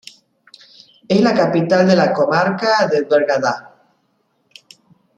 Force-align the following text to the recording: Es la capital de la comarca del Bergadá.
Es 1.07 1.21
la 1.21 1.35
capital 1.35 1.87
de 1.87 1.95
la 1.95 2.11
comarca 2.11 2.87
del 2.87 3.05
Bergadá. 3.05 3.71